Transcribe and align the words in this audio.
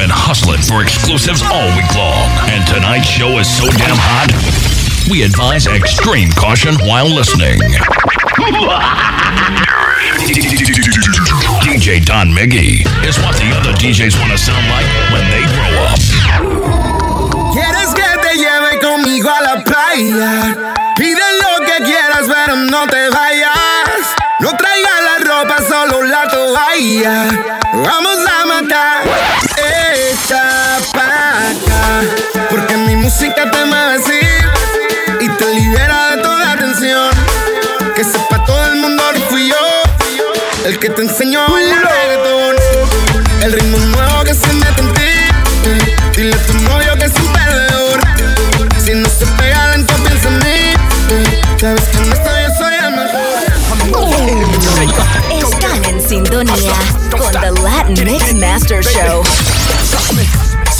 been 0.00 0.08
hustling 0.08 0.64
for 0.64 0.80
exclusives 0.80 1.44
all 1.44 1.68
week 1.76 1.92
long, 1.92 2.32
and 2.48 2.64
tonight's 2.64 3.04
show 3.04 3.36
is 3.36 3.44
so 3.44 3.68
damn 3.76 4.00
hot. 4.00 4.32
We 5.12 5.28
advise 5.28 5.68
extreme 5.68 6.32
caution 6.32 6.72
while 6.88 7.04
listening. 7.04 7.60
DJ 11.60 12.00
Don 12.00 12.32
Miggy 12.32 12.80
is 13.04 13.20
what 13.20 13.36
the 13.36 13.52
other 13.52 13.76
DJs 13.76 14.16
want 14.16 14.32
to 14.32 14.40
sound 14.40 14.64
like 14.72 14.88
when 15.12 15.20
they 15.28 15.44
grow 15.52 15.68
up. 15.84 16.00
¿Quieres 17.52 17.92
que 17.92 18.08
te 18.24 18.40
lleve 18.40 18.80
conmigo 18.80 19.28
a 19.28 19.40
la 19.44 19.60
playa? 19.60 20.72
Pide 20.96 21.28
lo 21.44 21.60
que 21.68 21.76
quieras, 21.84 22.24
pero 22.24 22.56
no 22.56 22.88
te 22.88 23.04
vayas. 23.12 24.16
No 24.40 24.56
traigas 24.56 25.00
la 25.04 25.16
ropa, 25.28 25.60
solo 25.60 26.08
la 26.08 26.24
toalla. 26.24 27.28
Vamos 27.84 28.18
a 28.24 28.46
matar. 28.46 29.29
Pa' 30.30 31.50
acá. 31.50 32.02
Porque 32.48 32.76
mi 32.76 32.94
música 32.94 33.50
te 33.50 33.64
mueve 33.64 33.96
así. 33.96 34.20
Y 35.20 35.28
te 35.28 35.54
libera 35.56 36.14
de 36.14 36.22
toda 36.22 36.56
tensión. 36.56 37.10
Que 37.96 38.04
sepa 38.04 38.44
todo 38.44 38.64
el 38.66 38.76
mundo 38.76 39.02
que 39.12 39.20
fui 39.22 39.48
yo. 39.48 39.56
El 40.64 40.78
que 40.78 40.88
te 40.88 41.02
enseñó 41.02 41.40
a 41.40 41.50
bailar 41.50 41.82
reggaetón. 41.82 42.56
El 43.42 43.52
ritmo 43.54 43.78
nuevo 43.78 44.22
que 44.22 44.34
se 44.34 44.52
mete 44.52 44.80
en 44.80 44.92
ti. 44.92 45.00
Dile 46.16 46.36
a 46.36 46.46
tu 46.46 46.52
novio 46.54 46.94
que 46.96 47.06
es 47.06 47.14
un 47.16 47.32
perdedor. 47.32 48.00
Si 48.84 48.94
no 48.94 49.08
se 49.08 49.26
pega 49.36 49.72
lento, 49.72 49.94
piensa 49.94 50.28
en 50.28 50.38
mí. 50.38 50.74
Sabes 51.60 51.82
que 51.88 51.98
en 51.98 52.12
esto 52.12 52.30
yo 52.40 52.54
soy 52.56 52.74
el 52.74 52.90
mejor. 52.92 53.20
Están 55.42 55.84
en 55.86 56.08
sintonía 56.08 56.74
con 57.10 57.32
The 57.32 57.50
Latin 57.62 58.04
Mix 58.04 58.32
Master 58.34 58.84
Show. 58.84 59.24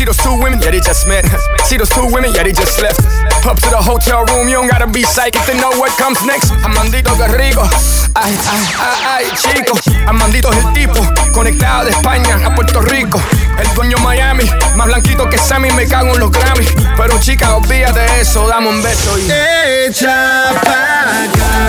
See 0.00 0.06
those 0.06 0.16
two 0.18 0.32
women? 0.40 0.60
Yeah, 0.62 0.70
they 0.70 0.80
just 0.80 1.06
met. 1.06 1.26
See 1.64 1.76
those 1.76 1.90
two 1.90 2.06
women? 2.06 2.32
Yeah, 2.32 2.44
they 2.44 2.52
just 2.52 2.80
left. 2.80 3.00
Up 3.44 3.58
to 3.58 3.68
the 3.68 3.76
hotel 3.76 4.24
room, 4.26 4.48
you 4.48 4.54
don't 4.54 4.66
gotta 4.66 4.86
be 4.86 5.02
psychic 5.02 5.42
to 5.44 5.54
know 5.54 5.70
what 5.76 5.92
comes 5.98 6.24
next. 6.24 6.52
Amandito 6.64 7.14
que. 7.16 7.68
Ay, 8.14 8.32
ay, 8.48 8.64
ay, 8.78 9.04
ay, 9.06 9.26
chico. 9.36 9.76
Amandito 10.06 10.50
es 10.52 10.64
el 10.64 10.72
tipo, 10.72 11.00
conectado 11.32 11.84
de 11.84 11.90
España 11.90 12.40
a 12.46 12.54
Puerto 12.54 12.80
Rico. 12.80 13.20
El 13.58 13.74
dueño 13.74 13.98
Miami, 13.98 14.44
más 14.74 14.86
blanquito 14.86 15.28
que 15.28 15.36
Sammy, 15.36 15.70
me 15.72 15.86
cago 15.86 16.14
en 16.14 16.20
los 16.20 16.30
Grammy. 16.30 16.66
Pero 16.96 17.20
chica, 17.20 17.56
olvídate 17.56 18.00
de 18.00 18.20
eso, 18.22 18.46
dame 18.48 18.68
un 18.68 18.82
beso 18.82 19.18
y. 19.18 19.30
Echa 19.30 20.52
pa' 20.64 21.24
acá. 21.24 21.59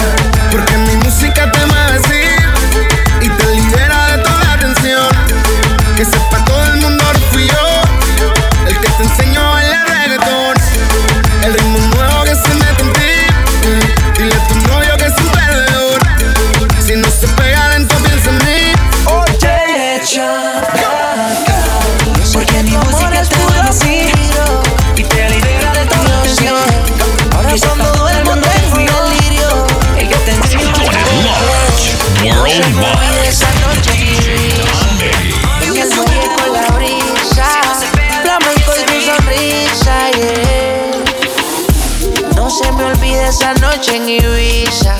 Se 42.52 42.72
me 42.74 42.84
olvide 42.84 43.28
esa 43.28 43.53
noche 43.56 43.96
en 43.96 44.09
Ibiza 44.09 44.96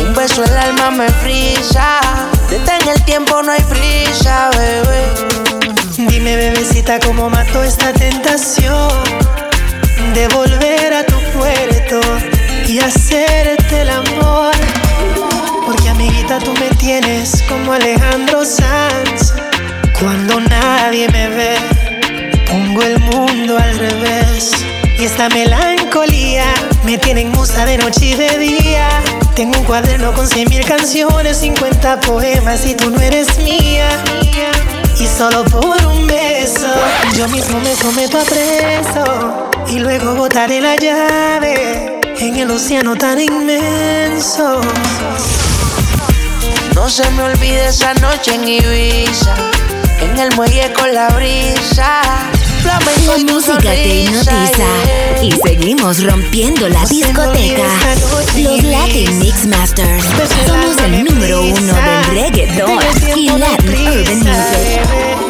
Un 0.00 0.12
beso 0.14 0.42
el 0.44 0.56
alma 0.56 0.90
me 0.90 1.08
frisa 1.08 2.00
Detén 2.50 2.88
el 2.88 3.02
tiempo, 3.04 3.42
no 3.42 3.52
hay 3.52 3.62
prisa, 3.62 4.50
bebé 4.50 6.08
Dime, 6.08 6.36
bebecita, 6.36 6.98
cómo 6.98 7.30
mató 7.30 7.62
esta 7.62 7.92
tentación 7.92 8.88
de 10.14 10.26
volver 10.28 10.94
a 10.94 11.04
tu 11.04 11.16
puerto 11.38 12.00
y 12.66 12.78
hacerte 12.78 13.82
el 13.82 13.90
amor. 13.90 14.52
Porque, 15.66 15.88
amiguita, 15.90 16.38
tú 16.38 16.52
me 16.54 16.70
tienes 16.76 17.42
como 17.48 17.74
Alejandro 17.74 18.44
Sanz. 18.44 19.34
Cuando 20.00 20.40
nadie 20.40 21.08
me 21.08 21.28
ve, 21.28 21.56
pongo 22.48 22.82
el 22.82 22.98
mundo 23.00 23.58
al 23.58 23.78
revés. 23.78 24.52
Y 25.00 25.04
esta 25.04 25.30
melancolía 25.30 26.44
me 26.84 26.98
tiene 26.98 27.22
en 27.22 27.30
musa 27.30 27.64
de 27.64 27.78
noche 27.78 28.04
y 28.04 28.14
de 28.14 28.36
día. 28.36 28.86
Tengo 29.34 29.58
un 29.58 29.64
cuaderno 29.64 30.12
con 30.12 30.28
cien 30.28 30.46
mil 30.50 30.62
canciones, 30.62 31.38
50 31.38 32.00
poemas 32.02 32.66
y 32.66 32.74
tú 32.74 32.90
no 32.90 33.00
eres 33.00 33.38
mía. 33.38 33.88
Y 34.98 35.06
solo 35.06 35.42
por 35.46 35.74
un 35.86 36.06
beso, 36.06 36.68
yo 37.16 37.26
mismo 37.28 37.58
me 37.60 37.74
someto 37.76 38.18
a 38.18 38.24
preso. 38.24 39.50
Y 39.70 39.78
luego 39.78 40.16
botaré 40.16 40.60
la 40.60 40.76
llave 40.76 41.98
en 42.18 42.36
el 42.36 42.50
océano 42.50 42.94
tan 42.94 43.18
inmenso. 43.18 44.60
No 46.74 46.90
se 46.90 47.10
me 47.12 47.22
olvide 47.22 47.68
esa 47.68 47.94
noche 47.94 48.34
en 48.34 48.46
Ibiza 48.46 49.34
En 50.00 50.18
el 50.18 50.34
muelle 50.34 50.72
con 50.74 50.92
la 50.94 51.08
brisa 51.08 52.02
Flamenco 52.62 53.32
música 53.32 53.58
te 53.58 54.02
hipnotiza. 54.02 54.66
Y 55.22 55.32
seguimos 55.32 56.02
rompiendo 56.02 56.68
la 56.68 56.84
discoteca. 56.86 57.64
Los 58.36 58.62
Latin 58.64 59.18
Mix 59.18 59.46
Masters 59.46 60.04
somos 60.46 60.76
el 60.78 61.04
número 61.04 61.42
uno 61.42 61.74
del 61.74 62.04
reggaeton 62.12 62.78
y 63.16 63.28
Latin 63.30 63.88
Urban 63.88 64.18
Music. 64.18 65.29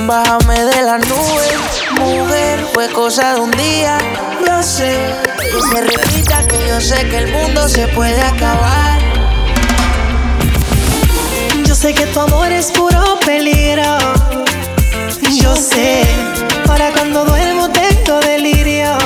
Bájame 0.00 0.64
de 0.64 0.82
la 0.82 0.98
nube, 0.98 1.48
mujer, 1.92 2.66
fue 2.72 2.88
cosa 2.90 3.34
de 3.34 3.40
un 3.40 3.50
día. 3.52 3.96
Yo 4.46 4.62
sé 4.62 4.98
que 5.38 5.62
se 5.62 5.80
repita, 5.80 6.46
que 6.46 6.68
yo 6.68 6.80
sé 6.80 7.08
que 7.08 7.18
el 7.18 7.32
mundo 7.32 7.68
se 7.68 7.88
puede 7.88 8.20
acabar. 8.20 8.98
Yo 11.64 11.74
sé 11.74 11.94
que 11.94 12.06
tu 12.06 12.20
amor 12.20 12.52
es 12.52 12.70
puro 12.72 13.18
peligro. 13.24 13.98
Yo 15.40 15.56
sé, 15.56 16.04
para 16.66 16.90
cuando 16.92 17.24
duermo 17.24 17.70
tengo 17.70 18.20
delirio. 18.20 18.98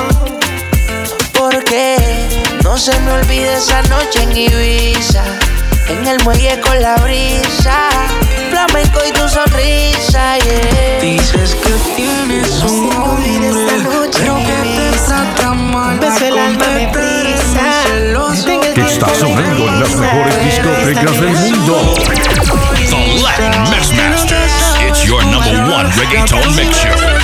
Porque 1.33 1.97
no 2.63 2.77
se 2.77 2.99
me 2.99 3.11
olvide 3.13 3.53
esa 3.53 3.81
noche 3.83 4.23
en 4.23 4.35
Ibiza, 4.35 5.23
en 5.87 6.05
el 6.05 6.21
muelle 6.23 6.59
con 6.59 6.81
la 6.81 6.95
brisa, 6.97 7.89
flamenco 8.49 8.99
y 9.07 9.11
tu 9.13 9.27
sonrisa, 9.29 10.28
reggaeton 25.99 26.55
mix 26.55 26.77
show. 26.77 27.18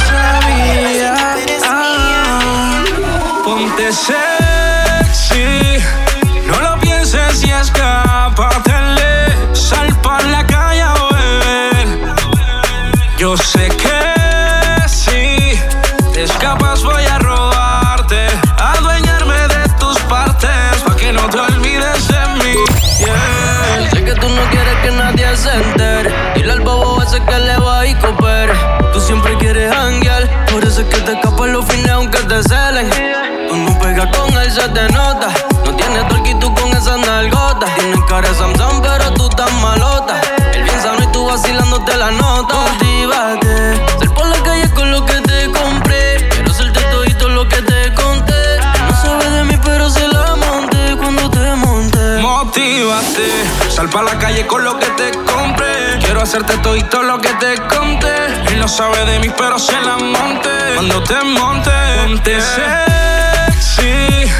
Cara 38.22 38.34
pero 38.82 39.12
tú 39.14 39.28
estás 39.28 39.52
malota. 39.56 40.22
El 40.54 40.64
bien 40.64 40.82
sano 40.82 41.04
y 41.04 41.08
tú 41.08 41.26
vacilándote 41.26 41.98
la 41.98 42.12
nota. 42.12 42.56
Motívate. 42.56 43.76
Ser 44.00 44.10
por 44.14 44.28
la 44.28 44.42
calle 44.44 44.70
con 44.72 44.92
lo 44.92 45.06
que 45.06 45.16
te 45.22 45.52
compré. 45.52 46.30
Quiero 46.30 46.52
hacerte 46.52 46.82
todo 47.18 47.30
lo 47.30 47.48
que 47.50 47.62
te 47.62 47.94
conté. 47.94 48.60
No 48.88 48.96
sabes 49.02 49.32
de 49.32 49.44
mí, 49.44 49.60
pero 49.64 49.90
se 49.90 50.08
la 50.08 50.36
monté 50.36 50.96
cuando 50.98 51.30
te 51.30 51.56
monté. 51.56 52.20
Motívate. 52.22 53.30
Sal 53.70 53.90
pa' 53.90 54.04
la 54.04 54.18
calle 54.18 54.48
con 54.48 54.64
lo 54.64 54.80
que 54.80 54.88
te 54.92 55.12
compré. 55.12 56.00
Quiero 56.00 56.22
hacerte 56.22 56.58
todo 56.60 57.04
lo 57.04 57.20
que 57.20 57.34
te 57.34 57.58
conté. 57.68 58.16
Él 58.48 58.60
no 58.60 58.68
sabe 58.68 59.06
de 59.06 59.20
mí, 59.20 59.30
pero 59.38 59.60
se 59.60 59.80
la 59.82 59.98
monte. 59.98 60.50
Cuando 60.76 61.04
te 61.04 61.22
monte, 61.22 61.72
ponte 62.06 62.40
sexy. 62.40 64.32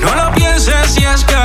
No 0.00 0.12
lo 0.16 0.32
pienses 0.32 0.98
y 0.98 1.04
escápatele. 1.04 1.41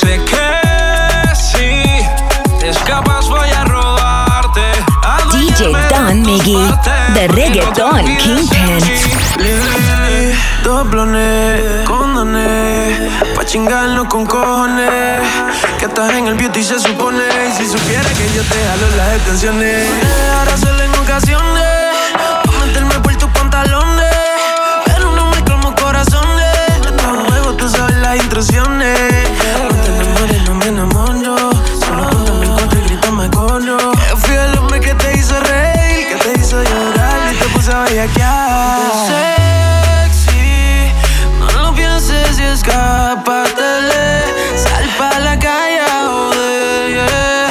Sé 0.00 0.20
que 0.24 1.34
si 1.34 2.58
te 2.58 2.70
escapas 2.70 3.28
voy 3.28 3.48
a 3.50 3.64
robarte. 3.64 4.60
DJ 5.32 5.72
Don 5.90 6.22
Miggy, 6.22 6.56
The 7.14 7.28
Reggaeton 7.28 8.04
Kingpin. 8.16 8.78
Doblones, 10.64 11.86
condones, 11.86 12.98
pa' 13.34 13.44
chingarnos 13.44 14.06
con 14.08 14.26
cojones. 14.26 15.20
Que 15.78 15.86
estás 15.86 16.12
en 16.14 16.26
el 16.28 16.34
beauty 16.34 16.62
se 16.62 16.78
supone. 16.78 17.22
Y 17.48 17.52
si 17.56 17.66
supiera 17.66 18.08
que 18.18 18.26
yo 18.34 18.42
te 18.42 18.58
jalo 18.66 18.96
las 18.96 19.16
extensiones. 19.16 19.88
Ahora 20.38 20.56
solo 20.56 20.82
en 20.82 20.94
ocasiones, 20.94 21.69
Sexy, 39.06 40.92
no 41.38 41.50
lo 41.62 41.74
pienses 41.74 42.38
y 42.38 42.42
escápatele. 42.42 44.22
Sal 44.56 44.88
pa' 44.98 45.18
la 45.20 45.38
calle 45.38 45.80
a 45.80 46.06
joder. 46.08 47.50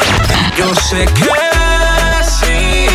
Yo 0.57 0.75
sé 0.75 1.05
que 1.05 1.29
si 2.23 2.87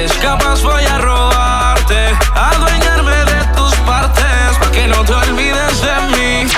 escapas 0.00 0.62
voy 0.62 0.84
a 0.84 0.98
robarte, 0.98 2.14
adueñarme 2.34 3.16
de 3.32 3.44
tus 3.56 3.74
partes, 3.86 4.58
pa' 4.60 4.70
que 4.70 4.86
no 4.86 5.04
te 5.04 5.14
olvides 5.14 5.80
de 5.80 5.96
mí. 6.12 6.48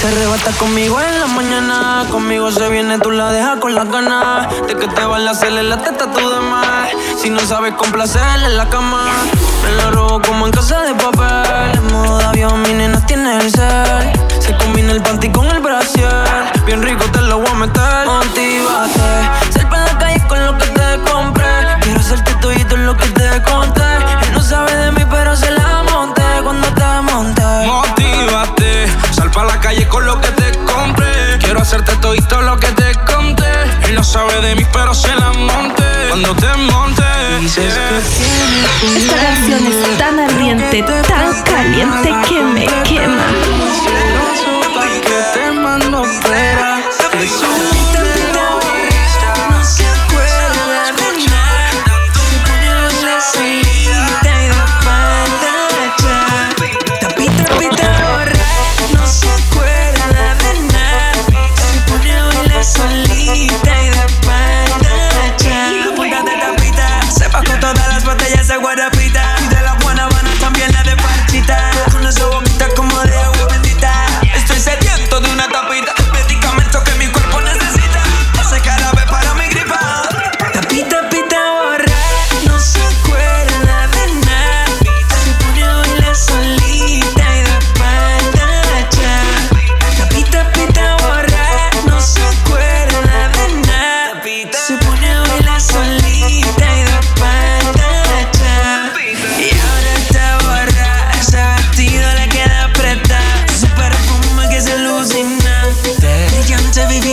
Se 0.00 0.08
arrebata 0.08 0.50
conmigo 0.58 1.00
en 1.00 1.20
la 1.20 1.26
mañana. 1.28 2.06
Conmigo 2.10 2.50
se 2.50 2.68
viene, 2.68 2.98
tú 2.98 3.12
la 3.12 3.30
dejas 3.30 3.58
con 3.60 3.74
las 3.76 3.88
ganas. 3.88 4.48
De 4.66 4.74
que 4.74 4.88
te 4.88 5.04
van 5.04 5.28
a 5.28 5.30
hacerle 5.30 5.62
la 5.62 5.76
teta 5.76 6.10
tú 6.10 6.28
de 6.28 6.40
más. 6.40 6.81
Si 7.22 7.30
no 7.30 7.38
sabes 7.38 7.74
complacerle 7.74 8.46
en 8.46 8.56
la 8.56 8.68
cama, 8.68 9.04
me 9.62 9.70
la 9.76 9.92
robo 9.92 10.20
como 10.22 10.46
en 10.46 10.50
casa 10.50 10.80
de 10.80 10.92
papel. 10.92 11.78
En 11.78 11.92
modo 11.92 12.18
de 12.18 12.24
avión, 12.24 12.60
mi 12.62 12.74
nena 12.74 13.06
tiene 13.06 13.38
el 13.38 13.48
cel. 13.48 14.10
Se 14.40 14.56
combina 14.56 14.90
el 14.90 15.00
panty 15.02 15.30
con 15.30 15.46
el 15.46 15.60
brasier. 15.60 16.10
Bien 16.66 16.82
rico 16.82 17.04
te 17.12 17.20
lo 17.20 17.38
voy 17.38 17.48
a 17.48 17.54
meter. 17.54 18.06
Motívate. 18.06 19.52
Sal 19.52 19.68
pa' 19.68 19.78
la 19.78 19.98
calle 19.98 20.26
con 20.26 20.44
lo 20.44 20.58
que 20.58 20.66
te 20.66 20.98
compré. 21.12 21.41
Ardiente, 40.72 41.02
tan 41.06 41.42
caliente 41.42 42.10
que 42.28 42.40
me 42.40 42.81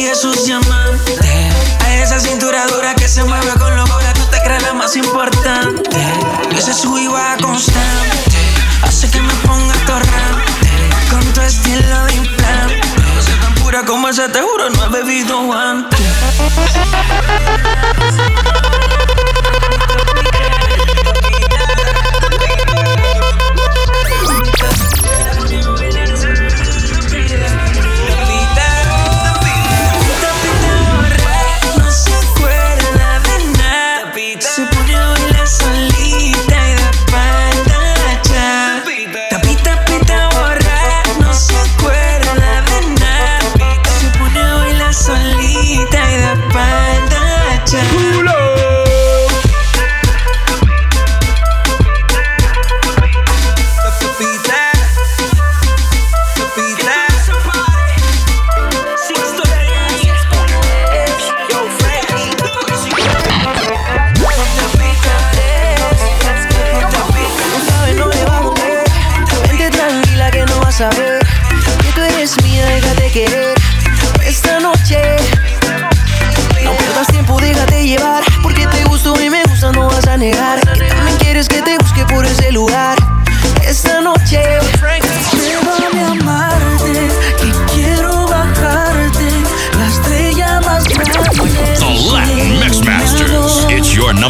Vivía 0.09 0.21
sus 0.21 0.43
diamantes. 0.43 1.19
A 1.85 1.93
esa 1.93 2.19
cintura 2.19 2.65
dura 2.65 2.95
que 2.95 3.07
se 3.07 3.23
mueve 3.23 3.51
con 3.59 3.75
locura. 3.77 4.11
Tú 4.13 4.25
te 4.31 4.41
crees 4.41 4.63
la 4.63 4.73
más 4.73 4.95
importante. 4.95 5.99
Y 6.49 6.55
ese 6.55 6.73
sub 6.73 6.97
y 6.97 7.07
baja 7.07 7.37
constante. 7.37 8.31
Hace 8.81 9.07
que 9.11 9.21
me 9.21 9.33
ponga 9.45 9.75
torrante. 9.85 10.71
Con 11.11 11.23
tu 11.33 11.41
estilo 11.41 12.05
de 12.05 12.13
implante. 12.15 12.81
Sé 13.21 13.35
tan 13.39 13.53
pura 13.55 13.85
como 13.85 14.09
ese, 14.09 14.27
te 14.29 14.41
juro, 14.41 14.71
no 14.71 14.85
he 14.85 14.89
bebido 14.89 15.53
antes. 15.53 15.99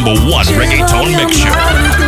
number 0.04 0.30
one 0.30 0.46
reggaeton 0.46 1.14
mix 1.14 1.36
show. 1.36 1.99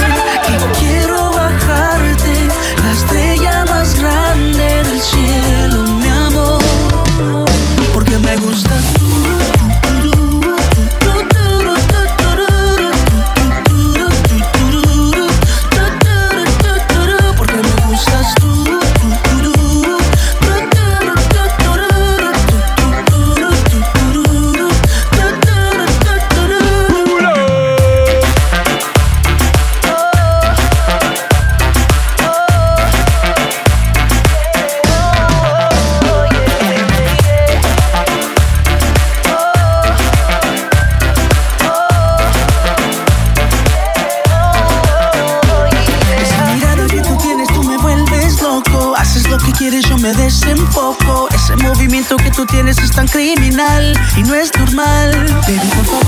es 54.42 54.50
normal. 54.58 55.10
Baby, 55.46 56.01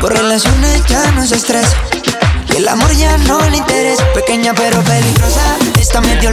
Por 0.00 0.14
relaciones 0.14 0.82
ya 0.86 1.10
no 1.12 1.22
es 1.22 1.30
estrés. 1.30 1.66
Y 2.52 2.56
el 2.56 2.68
amor 2.68 2.90
ya 2.96 3.18
no 3.18 3.38
le 3.50 3.58
interesa. 3.58 4.02
Pequeña 4.14 4.54
pero 4.54 4.80
peligrosa. 4.82 5.58
Está 5.78 6.00
medio 6.00 6.30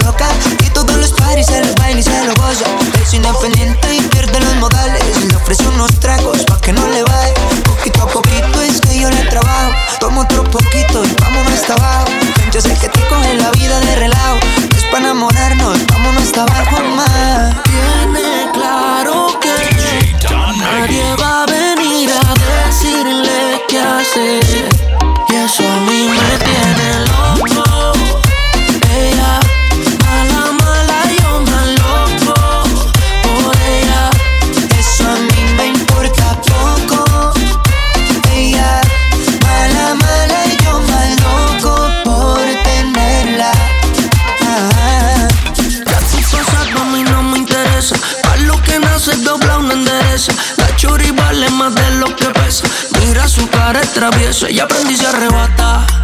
se 54.97 55.05
arrebata. 55.05 55.96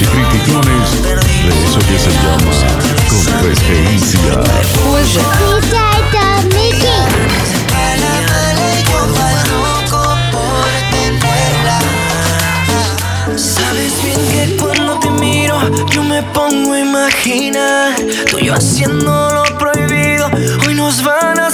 y 0.00 0.04
criticones, 0.04 1.02
de 1.02 1.14
eso 1.64 1.78
que 1.78 1.98
se 1.98 2.10
llama 2.10 2.52
competencia. 3.08 4.42
Pues, 4.84 5.08
Sabes 13.36 13.92
bien 14.02 14.20
que 14.30 14.56
cuando 14.56 14.98
te 14.98 15.10
miro 15.10 15.58
yo 15.90 16.02
me 16.02 16.22
pongo 16.22 16.72
a 16.72 16.80
imaginar, 16.80 17.94
tú 18.30 18.38
y 18.38 18.46
yo 18.46 18.54
haciendo 18.54 19.30
lo 19.30 19.58
prohibido, 19.58 20.30
hoy 20.66 20.74
nos 20.74 21.02
van 21.02 21.38
a 21.38 21.45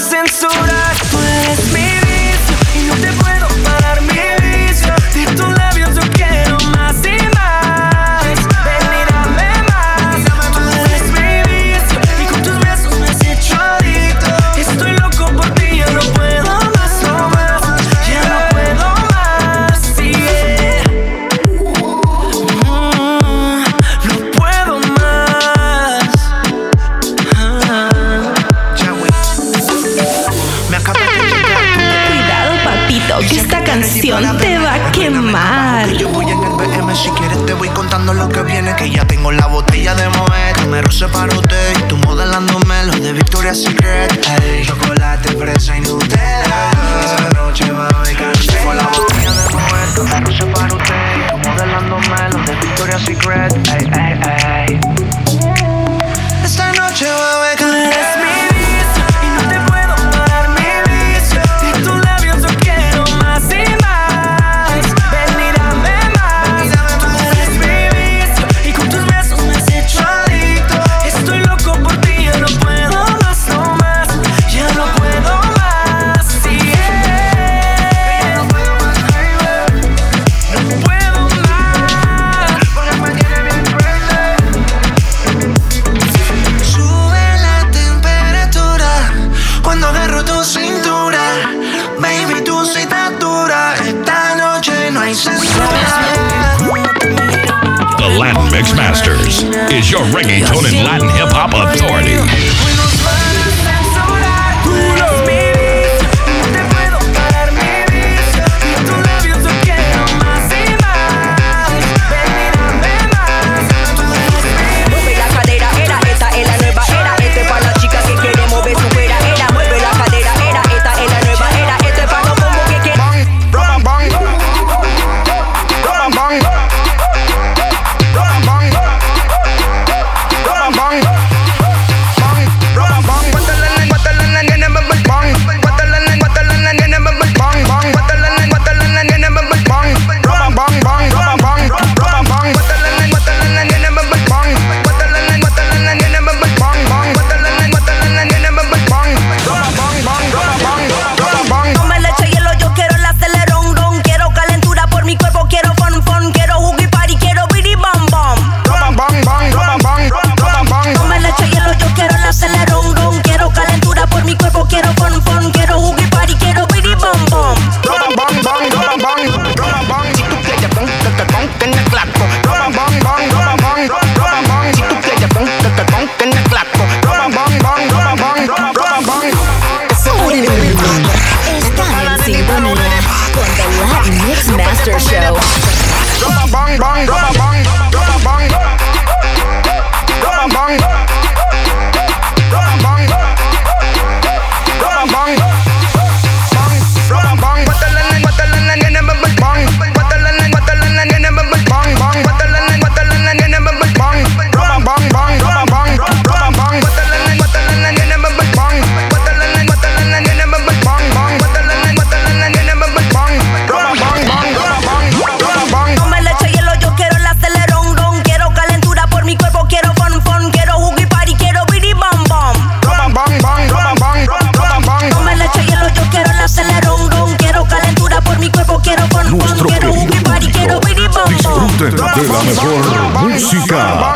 Música. 233.53 234.12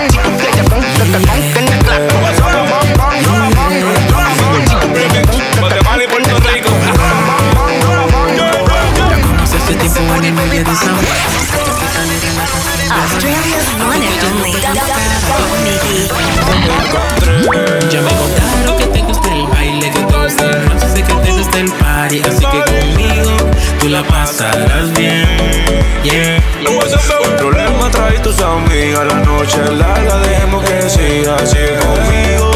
noche 29.47 29.63
es 29.63 29.79
larga, 29.79 30.19
dejemos 30.19 30.65
que 30.65 30.91
siga 30.91 31.37
así 31.37 31.59
conmigo. 31.81 32.51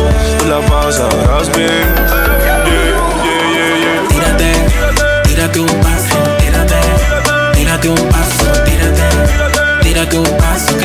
La 0.49 0.61
pasarás 0.67 1.51
bien. 1.57 1.95
Yeah, 2.67 2.95
yeah, 3.55 3.73
yeah, 3.83 4.09
tírate, 4.09 4.51
tírate 5.25 5.61
un 5.61 5.81
paso, 5.81 6.19
tírate, 6.39 6.81
tírate 7.55 7.89
un 7.89 8.09
paso, 8.09 8.63
tírate, 8.65 9.09
tírate 9.83 10.19
un 10.19 10.37
paso 10.37 10.80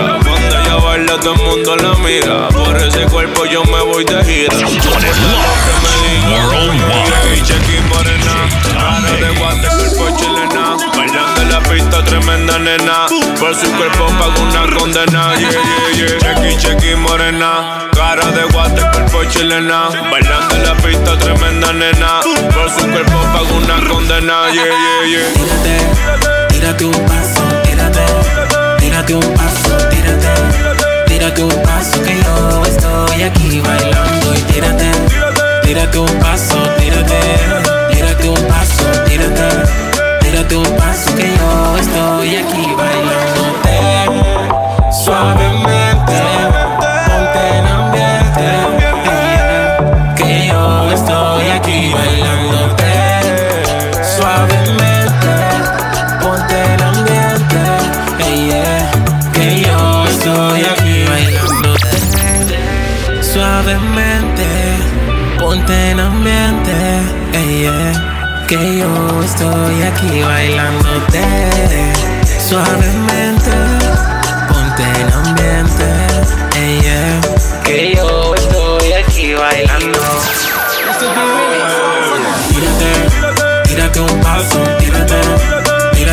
tira. 0.00 0.50
Manda 0.50 0.76
baila, 0.76 1.20
todo 1.20 1.34
el 1.34 1.42
mundo 1.42 1.76
la 1.76 1.94
mira. 1.96 2.48
Por 2.48 2.76
ese 2.76 3.04
cuerpo 3.06 3.44
yo 3.46 3.64
me 3.64 3.82
voy 3.82 4.04
de 4.04 4.24
gira. 4.24 4.54
Morena. 7.88 8.48
Cara 8.72 9.12
de 9.20 9.38
guante, 9.38 9.68
cuerpo 9.68 10.16
chilena. 10.16 10.76
Bailando 10.96 11.42
en 11.42 11.50
la 11.50 11.60
pista, 11.60 12.04
tremenda 12.04 12.58
nena. 12.58 13.06
Por 13.38 13.54
su 13.54 13.70
cuerpo 13.72 14.06
pago 14.18 14.42
una 14.42 14.76
condena. 14.76 15.34
Yeah, 15.36 15.50
yeah, 15.50 16.06
yeah. 16.06 16.18
Chequi, 16.18 16.56
chequi, 16.56 16.94
morena. 16.94 17.88
Cara 17.94 18.26
de 18.30 18.44
guante, 18.52 18.82
cuerpo 18.92 19.24
chilena. 19.24 19.88
Bailando 20.10 20.56
en 20.56 20.64
la 20.64 20.74
pista, 20.76 21.18
tremenda 21.18 21.72
nena. 21.72 22.20
Por 22.54 22.70
su 22.70 22.86
cuerpo 22.90 23.18
pago 23.32 23.54
una 23.56 23.88
condena. 23.88 24.50
Yeah, 24.52 24.64
yeah, 24.64 25.06
yeah. 25.08 25.32
Tírate, 25.34 26.48
tírate 26.48 26.84
un 26.84 27.06
paso, 27.06 27.42
tírate, 27.64 28.06
tírate 28.78 29.14
un 29.14 29.34
paso 29.34 29.89
tírate. 30.10 31.04
Tírate 31.06 31.42
un 31.42 31.62
paso 31.62 32.02
que 32.02 32.16
yo 32.22 32.62
estoy 32.64 33.22
aquí 33.22 33.60
bailando 33.60 34.34
y 34.34 34.40
tírate. 34.52 34.90
Tírate 35.62 35.98
un 35.98 36.18
paso, 36.18 36.56
tírate. 36.78 37.20
Tírate 37.92 38.28
un 38.28 38.46
paso, 38.46 38.84
tírate. 39.06 39.48
Tírate 40.20 40.56
un 40.56 40.76
paso 40.76 41.14
que 41.16 41.36
yo 41.36 41.78
estoy 41.78 42.36
aquí 42.36 42.59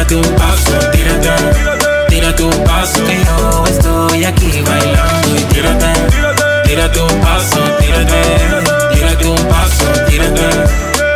tírate 0.08 0.16
un 0.16 0.36
paso, 0.36 0.92
tírate, 0.92 1.30
tírate 2.08 2.44
un 2.44 2.64
paso. 2.64 3.04
Que 3.06 3.24
yo 3.26 3.64
estoy 3.68 4.24
aquí 4.24 4.62
bailando 4.62 5.36
y 5.38 5.44
tírate, 5.54 5.94
tírate 6.66 7.00
un 7.00 7.22
paso, 7.22 7.60
tírate, 7.80 8.22
tírate 8.94 9.28
un 9.28 9.48
paso, 9.48 9.86
tírate, 10.08 10.50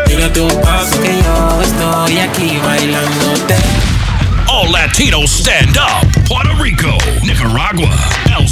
tírate 0.06 0.41
un 0.41 0.62
paso. 0.62 1.01
Que 1.01 1.21
yo 1.23 1.62
estoy 1.62 2.19
aquí 2.19 2.60
bailándote. 2.63 3.56
All 4.47 4.71
Latinos 4.71 5.32
stand 5.32 5.77
up. 5.77 6.06
Puerto 6.27 6.54
Rico, 6.62 6.97
Nicaragua, 7.23 7.95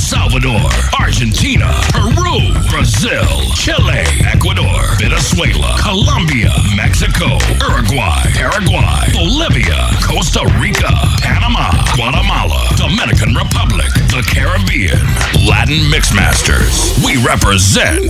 Salvador, 0.09 0.71
Argentina, 0.99 1.69
Peru, 1.93 2.49
Brazil, 2.67 3.29
Chile, 3.53 4.01
Ecuador, 4.25 4.97
Venezuela, 4.97 5.77
Colombia, 5.77 6.49
Mexico, 6.75 7.37
Uruguay, 7.61 8.23
Paraguay, 8.33 9.05
Bolivia, 9.13 9.77
Costa 10.01 10.41
Rica, 10.57 10.89
Panama, 11.21 11.69
Guatemala, 11.95 12.73
Dominican 12.75 13.35
Republic, 13.35 13.85
the 14.09 14.25
Caribbean, 14.25 14.97
Latin 15.45 15.85
Mixmasters. 15.93 16.97
We 17.05 17.21
represent 17.23 18.09